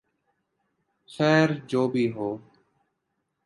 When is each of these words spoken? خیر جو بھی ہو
خیر 1.09 1.49
جو 1.67 1.87
بھی 1.87 2.05
ہو 2.11 2.29